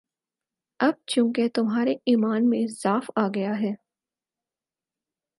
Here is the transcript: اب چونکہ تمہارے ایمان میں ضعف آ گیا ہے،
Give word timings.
اب 0.79 0.93
چونکہ 1.07 1.47
تمہارے 1.53 1.93
ایمان 2.05 2.49
میں 2.49 2.65
ضعف 2.83 3.11
آ 3.15 3.27
گیا 3.35 3.59
ہے، 3.59 3.73